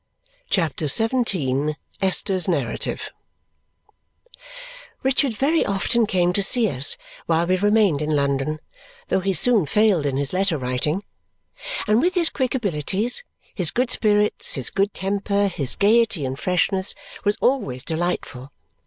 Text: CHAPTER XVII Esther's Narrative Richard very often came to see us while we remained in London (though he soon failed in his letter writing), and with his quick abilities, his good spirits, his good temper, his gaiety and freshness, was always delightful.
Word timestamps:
CHAPTER 0.49 0.87
XVII 0.87 1.75
Esther's 2.01 2.47
Narrative 2.47 3.11
Richard 5.03 5.35
very 5.35 5.63
often 5.63 6.07
came 6.07 6.33
to 6.33 6.41
see 6.41 6.67
us 6.71 6.97
while 7.27 7.45
we 7.45 7.55
remained 7.55 8.01
in 8.01 8.09
London 8.15 8.59
(though 9.09 9.19
he 9.19 9.31
soon 9.31 9.67
failed 9.67 10.07
in 10.07 10.17
his 10.17 10.33
letter 10.33 10.57
writing), 10.57 11.03
and 11.85 12.01
with 12.01 12.15
his 12.15 12.31
quick 12.31 12.55
abilities, 12.55 13.23
his 13.53 13.69
good 13.69 13.91
spirits, 13.91 14.55
his 14.55 14.71
good 14.71 14.91
temper, 14.95 15.45
his 15.47 15.75
gaiety 15.75 16.25
and 16.25 16.39
freshness, 16.39 16.95
was 17.23 17.37
always 17.39 17.83
delightful. 17.83 18.51